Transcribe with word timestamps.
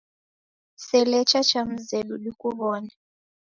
Sela 0.85 1.19
cha 1.31 1.61
mzedu 1.71 2.15
dikuw'one. 2.23 2.91